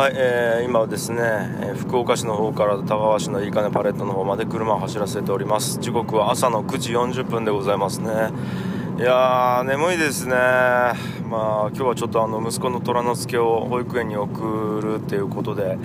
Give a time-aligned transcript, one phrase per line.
[0.00, 5.78] はい、えー、今はですね、えー福岡市の方から田川市のいいかねパレットの方まで車を走らせております。
[5.78, 8.08] 時刻は朝の9時40分でございますね。
[8.96, 10.32] いやー眠いですね。
[10.32, 10.94] ま
[11.66, 15.76] あ今日はちょっとあの息子の虎之助を保育園に送るっていうことで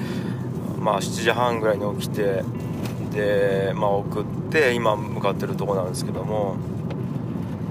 [0.80, 2.46] まあ7時半ぐらいに起きて
[3.12, 6.56] でまあ送って今向かってるとこなんですけども。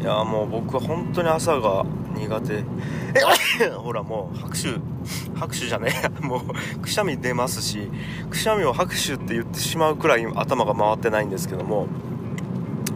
[0.02, 2.64] いやーもう僕は本当に朝が苦手。
[3.78, 4.93] ほらもう拍手。
[5.44, 6.08] 拍手じゃねえ。
[6.24, 6.42] も
[6.76, 7.90] うくしゃみ出ますし
[8.30, 11.86] くしゃみを拍手って言ってしまうくらい頭が回ってないんですけども。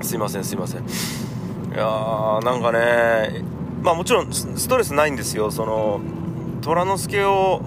[0.01, 0.81] すいませんすいません。
[0.81, 0.83] い
[1.77, 3.43] やーなんかね
[3.83, 5.51] まあもちろんストレスないんですよ。
[5.51, 6.01] その
[6.63, 7.61] 虎之助を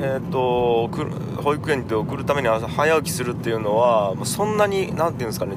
[0.00, 0.88] えー、と
[1.42, 5.56] 保育園で送るために早起きするっていうのはそんなに何て言うんですかね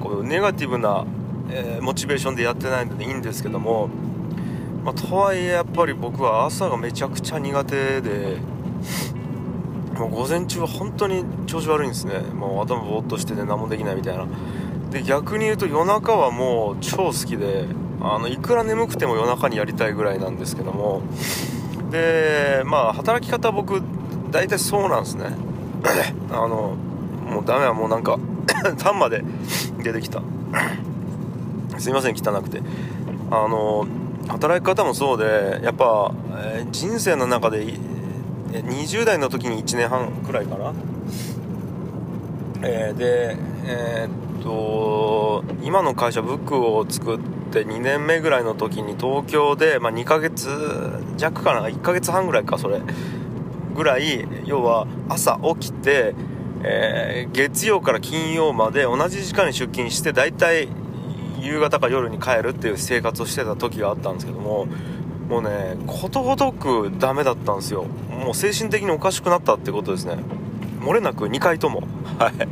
[0.00, 1.06] こうネガティブな、
[1.48, 3.88] えーモチベーションでやってないのでいいんですけども
[4.84, 8.38] まあ、とはいえやっぱり僕は朝がめちゃくちゃ苦手で
[9.96, 12.18] もう午前中は本当に調子悪いんですね。
[12.18, 14.26] もう頭ぼーっとしてて何もできないみたいな。
[14.90, 17.66] で逆に言うと夜中はもう超好きで
[18.00, 21.02] あのいくら眠くても夜中にやりたいぐらいなんですけども。
[21.90, 23.82] でまあ働き方僕
[24.30, 25.26] 大体そうなんですね。
[26.32, 26.76] あの
[27.26, 28.18] もうダメはもうなんか
[28.82, 29.22] 痰まで
[29.82, 30.22] 出てきた。
[31.78, 32.62] すいません汚くて。
[33.30, 33.86] あの
[34.28, 36.12] 働き方もそうでやっぱ、
[36.44, 37.64] えー人生の中で
[38.52, 40.72] 20代の時に1年半くらいかな、
[42.62, 47.18] えーでえーっと今の会社ブックを作っ
[47.52, 50.48] て2年目ぐらいの時に東京で、まあ、2ヶ月
[51.16, 51.68] 弱かな。
[51.68, 52.80] 1ヶ月半ぐらいかそれ。
[53.74, 56.14] ぐらい要は朝起きて、
[56.64, 60.68] えー月曜から金曜まで同じ時間に出勤して大体
[61.42, 64.66] 夕方か夜に帰るっていう生活をしてた時があったんですけども
[65.28, 67.84] もうねことごとくダメだったんですよ。
[67.84, 70.18] もう精神的におかしくなったってことですね。
[70.80, 71.82] 漏れなく2回とも。
[72.18, 72.32] はい。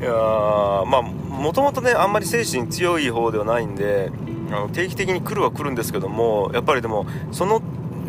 [0.00, 4.12] いやーまあもともとねあんまり精神強い方ではないんで
[4.50, 7.60] あの定期的に来るは来るんですけどもやっぱりでもその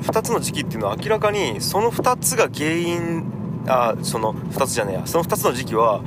[0.01, 3.23] 2つの時期っていうのは明らかにその2つが原因
[3.67, 5.01] あその2つじゃねえや。
[5.05, 6.01] その2つの時期は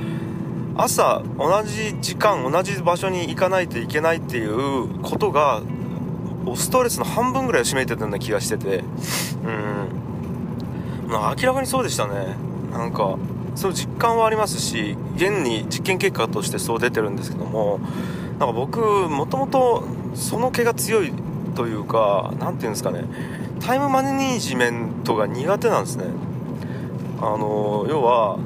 [0.81, 5.61] 朝同じ時間同じ場所に行かないといけないっていうことが
[6.55, 8.77] ストレスの半分ぐらいを占めてたような気がしてて。
[8.77, 9.99] うん。
[11.09, 12.35] ま明らかにそうでしたね。
[12.71, 13.17] なんか
[13.55, 17.79] そういう実感はありますし現に実験結果としてそう出てるんですけども
[18.37, 21.11] なんか僕もともとその毛が強い
[21.55, 23.03] というか何ていうんですかね。
[23.59, 26.05] タイムマネジメントが苦手なんですね。
[27.21, 28.37] あの要は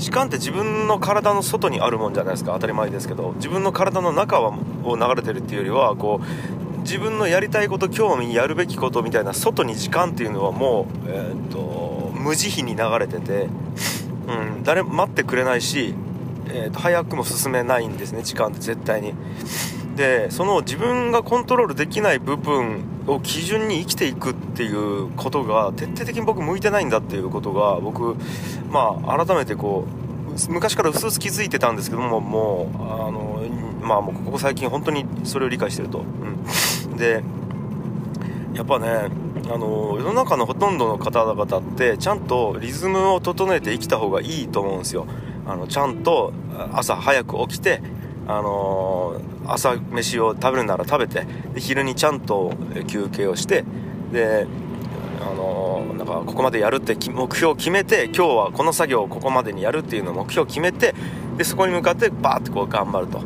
[0.00, 3.32] 時間って自分の体の外にあるもんじゃないですか当たり前ですけど。
[3.36, 13.48] 自分の体の中を流れてるっていうよりはこう自分のやりたいこと興味やるべきことみたいな外に時間っていうのはもう、えーっと無慈悲に流れてて、
[14.28, 15.94] うん、誰も待ってくれないし、
[16.48, 19.14] えーっと早くも進めないんですね時間って絶対に。
[20.00, 28.16] でその自分がコントロールできない部分を基準に生きていくっていうことが徹底的に僕向いてないんだっていうことが僕
[28.70, 33.42] まあ改めてこう昔から薄々気づいてたんですけどももうあの
[33.82, 37.22] まあもうここ最近本当にそれを理解してると、うん、で
[38.54, 38.88] やっぱね
[39.52, 45.06] あの世の中のほとんどの方々ってちゃんとリズムを整えて生きた方がいいと思うんですよ。
[45.46, 46.32] あのちゃんと
[46.72, 47.82] 朝早く起きて
[48.30, 52.52] あの朝飯を食べるなら食べてで昼にちゃんと
[52.86, 53.64] 休憩をして
[54.12, 54.46] で
[55.20, 60.94] あのなんかここまでやるって目標を決めて今日はこの作業をここまでにやるっていうのを目標を決めて
[61.36, 63.20] でそこに向かってバーってこう頑張ると、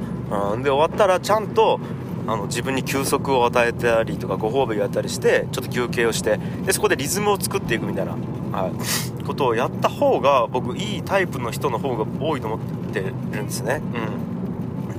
[0.52, 1.78] うん、で終わったらちゃんと
[2.26, 14.33] あの自分に休息を与えたりとかご褒美をやったりしてちょっと休憩をしてでそこでリズムを作っていくみたいな、はい、ことをやった方が僕いいタイプの人の方が多いと思ってるんですね、うん、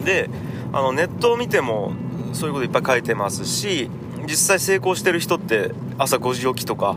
[0.05, 0.29] で
[0.71, 1.91] あのネットを見ても
[2.33, 3.89] そういうこといっぱい書いてますし
[4.25, 6.95] 実際成功してる人って朝5時起きとか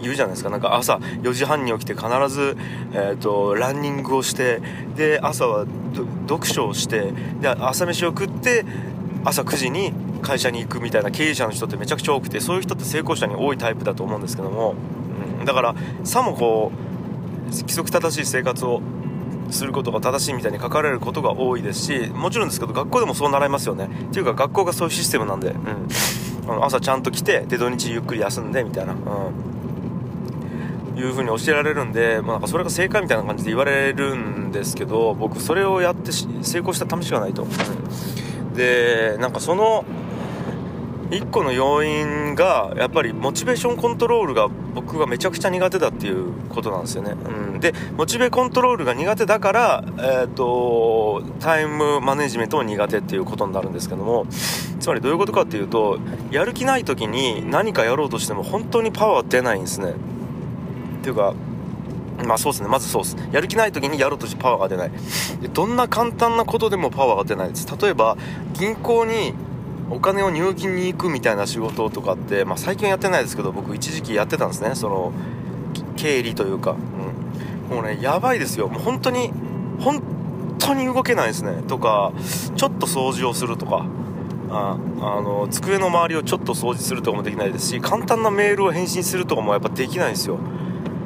[0.00, 0.50] 言うじゃないですか。
[0.50, 2.56] なんか朝4時半に起きて必ず、
[2.92, 4.60] えー、とランニングをして
[4.96, 5.66] で朝は
[6.28, 8.64] 読書をしてで朝飯を食って
[9.24, 9.92] 朝9時に
[10.22, 14.74] 会社に行くみたいな経営者の人ってめちゃくちゃ多くてそういう人って成功者に多いタイプだと思うんですけども、
[15.38, 15.74] うん、だから
[16.04, 18.82] さもこう規則正しい生活を
[19.50, 23.86] することが正しいみたいに書かれることが多いですしもちろんですけど学校でもそう習いますよね。
[23.86, 25.54] っていうか学校がそういうシステムなんで、
[26.48, 38.54] うん、朝ちゃんと来てで土日ゆっくり休んでみたいな、うん、いう風に教えられるんで、まあ、なんかそれが正解みたいな感じで言われるんですけど僕それをやって成功した試しがないと、うん。
[38.54, 39.84] でなんかその
[41.10, 54.26] 1個の要因がやっぱりモチベーションコントロールが僕がめちゃくちゃ苦手だっていうことなんですよね、うん、でモチベコントロールが苦手だから、えーと、タイムマネジメントも苦手っていうことになるんですけども
[54.80, 55.98] つまりどういうことかっていうと
[56.30, 59.92] やる気ない時に何かやろうとしても本当にパワー出ないんですね。
[59.92, 59.94] っ
[61.02, 61.34] ていうか
[62.24, 62.68] まあそうですね。
[62.68, 63.16] まずそうです。
[63.32, 64.90] やる気ない時にやろうとしてパワーが出ない。
[65.40, 67.66] でどんな簡単なことでもパワーが出ないです。
[67.76, 68.16] 例えば
[68.52, 69.34] 銀行に
[69.90, 74.74] お金を入金に行くみたいな仕事とかって、まあ、最近やってないですけど僕一時期やってたんですね。
[74.74, 75.12] その
[75.96, 76.76] 経理というか、
[77.70, 78.68] うん、もうねやばいですよ。
[78.68, 79.30] もう本当に
[79.80, 80.02] 本
[80.58, 81.62] 当に動けないですね。
[81.68, 82.12] とか
[82.56, 83.86] ちょっと掃除をするとか。
[84.50, 90.38] ああの机の周りをちょっと掃除するとかもできないですし簡単なメールを返信するとかもやっぱできないんですよ。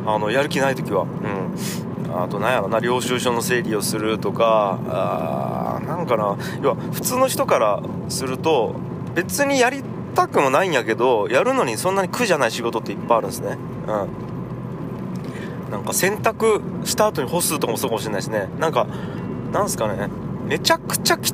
[0.06, 1.02] あのやる気ない時は。
[1.02, 1.87] うん。
[2.10, 6.36] あと何やろな領収書の整理をするとかあなんかな。
[6.62, 8.74] 要は普通の人からすると
[9.14, 9.82] 別にやり
[10.14, 13.58] たくもないんやけどやるのにそんなに苦じゃない仕事っていっぱいあるんですね。
[13.86, 15.72] うん。
[15.72, 18.48] なんか洗濯した後に干すとかもそうかもしれないしね。
[18.58, 18.86] なんか
[19.52, 20.08] なんすかね。
[20.46, 21.32] めちゃくちゃき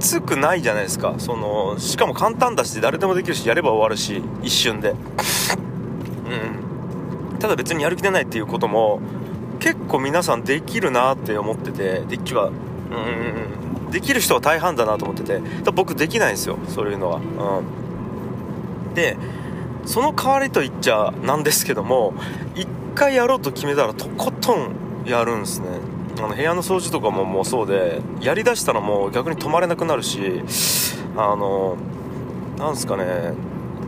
[0.00, 1.14] つくないじゃないですか。
[1.18, 4.90] そのしかも簡単だし誰でもできるしやれば終わるし一瞬で。
[4.90, 4.96] うん。
[7.38, 9.00] ただ別にやる気出ないっていうことも
[9.60, 12.46] 結構皆さんできるなって思っててできは。
[12.46, 13.60] うん
[13.90, 15.40] できる人は大半だなと思ってて
[15.72, 17.16] 僕できないんですよそういうのは。
[18.88, 18.94] うん。
[18.94, 19.16] で
[19.84, 22.14] その代わりと言っちゃなんですけども
[22.54, 24.76] 一回やろうと決めたらとことん
[25.06, 25.66] やるんですね。
[26.18, 30.42] あの部屋の掃除とかももうそうでやりだしたらもう逆に止まれなくなるし
[31.16, 31.76] あの
[32.58, 33.04] なんすかね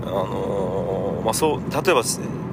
[0.05, 2.03] あのまあそう例えば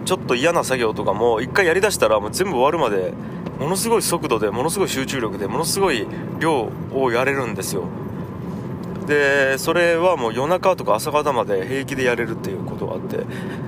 [0.10, 3.14] ちょっと嫌な作業とかも一回やりだしたらもう全部終わるまで
[3.60, 6.08] ものすごい速度でものすごい集中力でものすごい
[6.40, 7.84] 量をやれるんですよ。
[9.06, 13.20] でそれはもう夜中とか朝方まで平気でやれるっていうことがあって。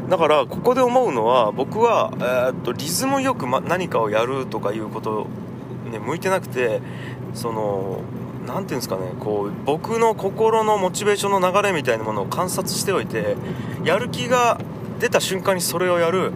[0.09, 5.27] だからここで思うのは僕は、えー、っとリズムよく、ま、何かをやるとかいうこと
[5.91, 6.81] に向いてなくて
[7.35, 8.01] その
[8.47, 13.35] 何ていうんですかねこう僕の心のモチベーションの流れみたいなものを観察しておいて
[13.83, 14.59] やる気が
[15.01, 16.31] 出た瞬間にそれをやる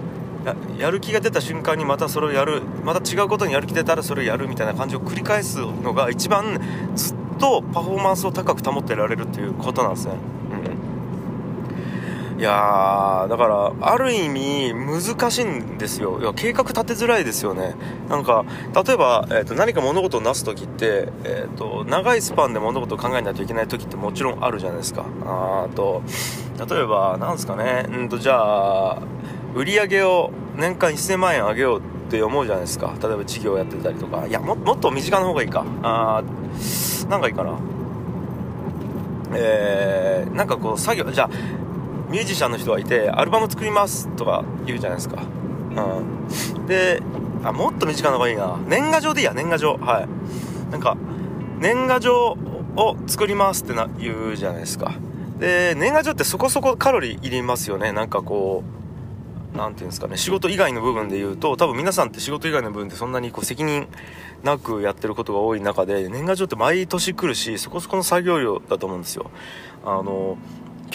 [0.79, 6.59] やる気が出た瞬間にまたそれをやるまた違うことにやる気出たらそれをやるみたいな感じを繰り返すのが一番
[6.95, 10.15] ずっとパフォーマンスを高く保ってられるっていうことなんですね、
[12.37, 16.19] いやだからある意味難しいんですよ。
[16.19, 17.75] いや計画立てづらいですよね。
[18.09, 18.43] なんか
[18.85, 25.05] 例えば、えーと、何か物事をなす時って、えーと、長いスパンで物事を考えないといけない時ってもちろんあるじゃないですか。
[25.23, 26.03] あと
[26.69, 27.85] 例えばなんですかね。
[27.89, 29.01] うんとじゃあ
[29.55, 32.93] 売り上げを年間1000万円上げようって思うじゃないですか。
[33.01, 34.27] 例えば事業やってたりとか。
[34.27, 35.65] いやももっと身近な方がいいか。
[35.83, 37.57] あーなんかいいかな。
[39.37, 41.29] えー、なんかこう作業じゃあ
[42.15, 45.21] ミュージシャンの人がいてアルバム作りますとか言うじゃないですか。
[45.21, 46.65] うん。
[46.65, 47.01] で
[47.43, 48.57] あもっと身近な方がいいな。
[48.69, 49.73] 年賀状でいいや年賀状。
[49.73, 50.71] はい。
[50.71, 50.95] なんか
[51.59, 52.37] 年賀状
[52.77, 54.93] を作りますってな言うじゃないですか。
[55.39, 57.91] で年賀状ってそこそこカロリーいりますよね。
[57.91, 58.63] なんかこ
[59.53, 60.15] う何ていうんですかね。
[60.15, 63.89] 仕事以外の部分で言うと多分皆さんって仕事以外の部分でそんなにこう責任
[64.41, 69.29] なくやってることが多い中で年賀状って毎年来るしそこそこの作業量だと思うんですよ。
[69.83, 70.37] あの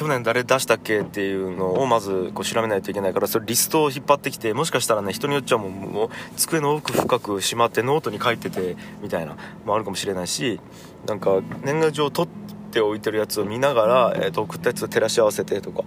[0.00, 9.36] 去年誰出したっけっていうのをまずこう調べないといけないからそれリストを引っ張ってきてもしかしたらね人によっちゃもうもう机の奥深くしまってノートに書いててみたいな。
[9.66, 10.58] もあるかもしれないし
[11.06, 15.84] なんか年賀状取っておいてるやつを見ながら、えー、と送ったやつを照らし合わせてとか。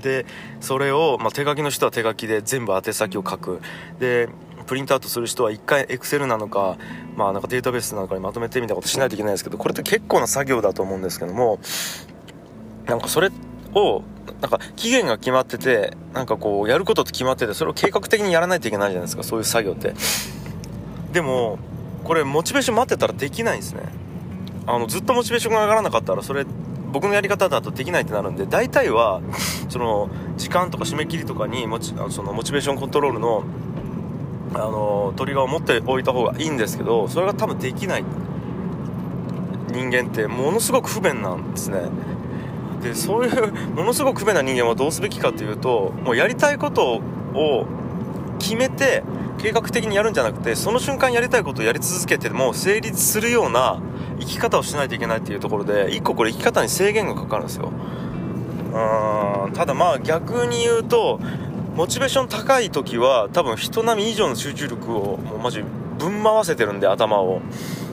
[0.00, 0.24] で
[0.62, 3.60] それを、まあ、手書きの人は手書きで全部宛先を書く。
[3.98, 4.30] で
[4.66, 6.78] プリントアウトする人は1回エクセルなのか,、
[7.14, 11.58] まあ、なんかデータベースなのかにまとめてみたいなことしないといけないんですけどこれって結構な作業だと思うんですけども
[12.86, 13.30] なんかそれ
[13.74, 14.02] を
[14.40, 19.94] なんか期限が決まっててなんかこうやることって決まっててそれを計画的にやらないといけないじゃないですかそういう作業って。
[21.12, 21.58] でも
[22.04, 23.82] これモチベーション待ってたらできないんですね。
[24.66, 26.46] あのずっとモチベーションが上がらなかったらそれ
[26.92, 29.20] 僕のやり方だとできないってなるんで大体は
[29.68, 33.44] その時間とか締め切りとかにモチそのモチベーションコントロールの
[34.54, 38.04] あのトリガーを持っておいた方がいいんですけどそれが多分できない
[39.68, 41.80] 人間ってものすごく不便なんですね。
[42.82, 47.00] でそういうものすごく不便な人間はどうすべきかというともうやりたいこと
[47.34, 47.66] を
[48.38, 49.04] 決めて
[49.38, 53.80] 計画的にやるんじゃなくてその瞬間やりたいことをやり続けても成立するような
[54.20, 57.70] 生き方をしないといけないっていうところで1個これ生き方に制限がかかるんですよ。
[58.72, 61.20] うんただまあ逆に言うと
[61.76, 65.62] モチベーション高い時は多分人並み以上の集中力をもうマジ
[65.98, 67.40] ぶん回せてるんで頭を。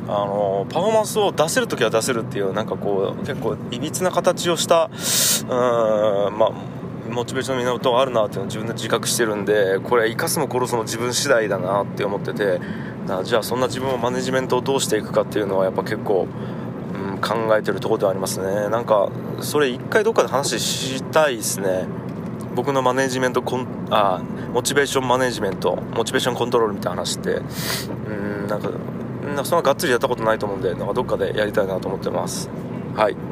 [0.09, 4.89] のパフォーマンスを出せる時は出せるっていうなんかこう結構いびつな形をした
[5.43, 5.45] う
[6.31, 6.51] んまあ
[7.09, 12.59] モチベーションの源があるなっていうのを自分で自覚してるんでこれ生かすも殺すも自分次第だなって思ってて
[13.23, 16.27] じゃあそんな自分をマネジメントをどうしていくかっていうのはやっぱ結構、
[16.93, 18.69] うん、考えてるところではありますね。
[18.69, 19.09] なんか
[19.41, 21.87] それ一回どっかで話したいですね。
[22.55, 24.21] 僕のマネジメントコンあ
[24.53, 27.41] モチベーションマネジメントモチベーションコントロールみたいな話って。
[28.07, 28.69] うんなんか
[29.33, 32.49] んかそんながっつりやったことないと思うんでなんかどっかでやりたいなと思ってます。
[32.95, 33.28] はい。